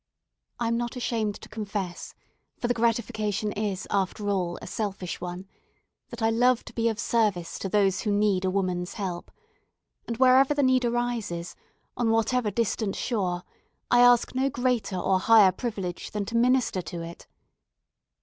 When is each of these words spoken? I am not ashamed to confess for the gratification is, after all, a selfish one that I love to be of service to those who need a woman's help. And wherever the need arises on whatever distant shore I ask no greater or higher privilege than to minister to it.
I 0.59 0.67
am 0.67 0.77
not 0.77 0.95
ashamed 0.95 1.35
to 1.41 1.47
confess 1.49 2.15
for 2.57 2.67
the 2.67 2.73
gratification 2.73 3.51
is, 3.51 3.87
after 3.91 4.29
all, 4.29 4.57
a 4.59 4.65
selfish 4.65 5.21
one 5.21 5.47
that 6.09 6.23
I 6.23 6.31
love 6.31 6.65
to 6.65 6.73
be 6.73 6.89
of 6.89 6.97
service 6.97 7.59
to 7.59 7.69
those 7.69 8.01
who 8.01 8.11
need 8.11 8.43
a 8.43 8.49
woman's 8.49 8.95
help. 8.95 9.29
And 10.07 10.17
wherever 10.17 10.55
the 10.55 10.63
need 10.63 10.85
arises 10.85 11.55
on 11.95 12.09
whatever 12.09 12.49
distant 12.49 12.95
shore 12.95 13.43
I 13.91 13.99
ask 13.99 14.33
no 14.33 14.49
greater 14.49 14.97
or 14.97 15.19
higher 15.19 15.51
privilege 15.51 16.09
than 16.09 16.25
to 16.25 16.35
minister 16.35 16.81
to 16.81 17.03
it. 17.03 17.27